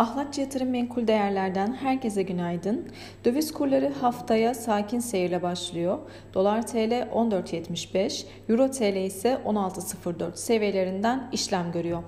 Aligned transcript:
Ahlatçı 0.00 0.40
Yatırım 0.40 0.70
Menkul 0.70 1.06
Değerler'den 1.06 1.72
herkese 1.72 2.22
günaydın. 2.22 2.88
Döviz 3.24 3.52
kurları 3.52 3.92
haftaya 4.00 4.54
sakin 4.54 5.00
seyirle 5.00 5.42
başlıyor. 5.42 5.98
Dolar 6.34 6.66
TL 6.66 7.08
14.75, 7.14 8.24
Euro 8.48 8.70
TL 8.70 8.96
ise 8.96 9.38
16.04 9.46 10.36
seviyelerinden 10.36 11.28
işlem 11.32 11.72
görüyor. 11.72 12.02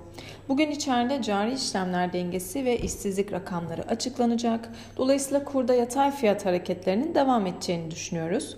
Bugün 0.49 0.71
içeride 0.71 1.21
cari 1.21 1.53
işlemler 1.53 2.13
dengesi 2.13 2.65
ve 2.65 2.77
işsizlik 2.77 3.33
rakamları 3.33 3.83
açıklanacak. 3.89 4.69
Dolayısıyla 4.97 5.43
kurda 5.43 5.73
yatay 5.73 6.11
fiyat 6.11 6.45
hareketlerinin 6.45 7.15
devam 7.15 7.45
edeceğini 7.45 7.91
düşünüyoruz. 7.91 8.57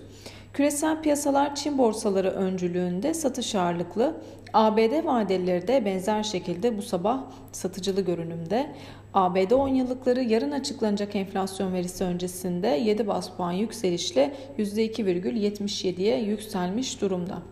Küresel 0.56 1.02
piyasalar 1.02 1.54
Çin 1.54 1.78
borsaları 1.78 2.30
öncülüğünde 2.30 3.14
satış 3.14 3.54
ağırlıklı. 3.54 4.16
ABD 4.52 5.04
vadelileri 5.04 5.68
de 5.68 5.84
benzer 5.84 6.22
şekilde 6.22 6.78
bu 6.78 6.82
sabah 6.82 7.22
satıcılı 7.52 8.00
görünümde. 8.00 8.72
ABD 9.14 9.50
10 9.50 9.68
yıllıkları 9.68 10.22
yarın 10.22 10.50
açıklanacak 10.50 11.16
enflasyon 11.16 11.72
verisi 11.72 12.04
öncesinde 12.04 12.68
7 12.68 13.06
bas 13.06 13.30
puan 13.36 13.52
yükselişle 13.52 14.34
%2,77'ye 14.58 16.22
yükselmiş 16.22 17.00
durumda. 17.00 17.42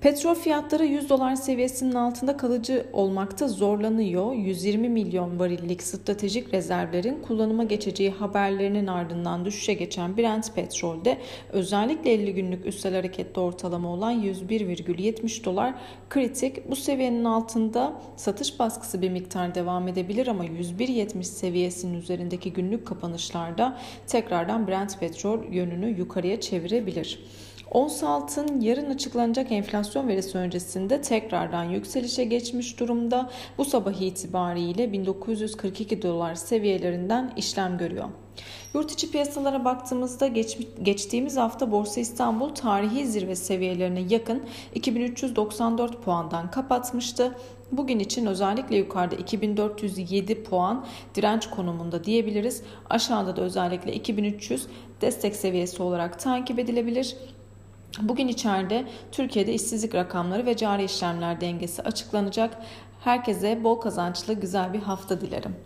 Petrol 0.00 0.34
fiyatları 0.34 0.86
100 0.86 1.08
dolar 1.08 1.36
seviyesinin 1.36 1.94
altında 1.94 2.36
kalıcı 2.36 2.86
olmakta 2.92 3.48
zorlanıyor. 3.48 4.32
120 4.32 4.88
milyon 4.88 5.38
varillik 5.38 5.82
stratejik 5.82 6.54
rezervlerin 6.54 7.22
kullanıma 7.22 7.64
geçeceği 7.64 8.10
haberlerinin 8.10 8.86
ardından 8.86 9.44
düşüşe 9.44 9.74
geçen 9.74 10.16
Brent 10.16 10.54
petrolde 10.54 11.18
özellikle 11.52 12.12
50 12.12 12.34
günlük 12.34 12.66
üstel 12.66 12.94
harekette 12.94 13.40
ortalama 13.40 13.88
olan 13.88 14.22
101,70 14.22 15.44
dolar 15.44 15.74
kritik. 16.10 16.70
Bu 16.70 16.76
seviyenin 16.76 17.24
altında 17.24 17.92
satış 18.16 18.58
baskısı 18.58 19.02
bir 19.02 19.10
miktar 19.10 19.54
devam 19.54 19.88
edebilir 19.88 20.26
ama 20.26 20.44
101.70 20.46 21.22
seviyesinin 21.22 22.00
üzerindeki 22.00 22.52
günlük 22.52 22.86
kapanışlarda 22.86 23.78
tekrardan 24.06 24.68
Brent 24.68 25.00
petrol 25.00 25.52
yönünü 25.52 25.98
yukarıya 25.98 26.40
çevirebilir. 26.40 27.18
Ons 27.70 28.02
altın 28.02 28.60
yarın 28.60 28.90
açıklanacak 28.90 29.52
enflasyon 29.52 30.08
verisi 30.08 30.38
öncesinde 30.38 31.00
tekrardan 31.00 31.64
yükselişe 31.64 32.24
geçmiş 32.24 32.80
durumda. 32.80 33.30
Bu 33.58 33.64
sabah 33.64 34.00
itibariyle 34.00 34.92
1942 34.92 36.02
dolar 36.02 36.34
seviyelerinden 36.34 37.32
işlem 37.36 37.78
görüyor. 37.78 38.08
Yurt 38.74 38.92
içi 38.92 39.10
piyasalara 39.10 39.64
baktığımızda 39.64 40.26
geç, 40.26 40.58
geçtiğimiz 40.82 41.36
hafta 41.36 41.72
Borsa 41.72 42.00
İstanbul 42.00 42.48
tarihi 42.48 43.06
zirve 43.06 43.36
seviyelerine 43.36 44.00
yakın 44.00 44.42
2394 44.74 46.02
puandan 46.02 46.50
kapatmıştı. 46.50 47.36
Bugün 47.72 47.98
için 47.98 48.26
özellikle 48.26 48.76
yukarıda 48.76 49.14
2407 49.14 50.42
puan 50.42 50.86
direnç 51.14 51.50
konumunda 51.50 52.04
diyebiliriz. 52.04 52.62
Aşağıda 52.90 53.36
da 53.36 53.40
özellikle 53.40 53.92
2300 53.92 54.66
destek 55.00 55.36
seviyesi 55.36 55.82
olarak 55.82 56.18
takip 56.18 56.58
edilebilir. 56.58 57.16
Bugün 58.02 58.28
içeride 58.28 58.86
Türkiye'de 59.12 59.54
işsizlik 59.54 59.94
rakamları 59.94 60.46
ve 60.46 60.56
cari 60.56 60.84
işlemler 60.84 61.40
dengesi 61.40 61.82
açıklanacak. 61.82 62.58
Herkese 63.04 63.64
bol 63.64 63.80
kazançlı 63.80 64.34
güzel 64.34 64.72
bir 64.72 64.80
hafta 64.82 65.20
dilerim. 65.20 65.56